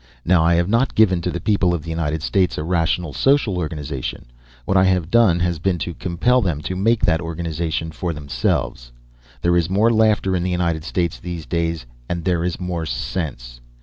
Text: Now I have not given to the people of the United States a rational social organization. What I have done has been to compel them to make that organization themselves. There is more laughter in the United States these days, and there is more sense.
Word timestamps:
Now 0.25 0.43
I 0.43 0.55
have 0.55 0.67
not 0.67 0.95
given 0.95 1.21
to 1.21 1.29
the 1.29 1.39
people 1.39 1.75
of 1.75 1.83
the 1.83 1.91
United 1.91 2.23
States 2.23 2.57
a 2.57 2.63
rational 2.63 3.13
social 3.13 3.55
organization. 3.59 4.25
What 4.65 4.75
I 4.75 4.85
have 4.85 5.11
done 5.11 5.41
has 5.41 5.59
been 5.59 5.77
to 5.77 5.93
compel 5.93 6.41
them 6.41 6.59
to 6.63 6.75
make 6.75 7.05
that 7.05 7.21
organization 7.21 7.91
themselves. 7.91 8.91
There 9.43 9.55
is 9.55 9.69
more 9.69 9.93
laughter 9.93 10.35
in 10.35 10.41
the 10.41 10.49
United 10.49 10.83
States 10.85 11.19
these 11.19 11.45
days, 11.45 11.85
and 12.09 12.25
there 12.25 12.43
is 12.43 12.59
more 12.59 12.87
sense. 12.87 13.61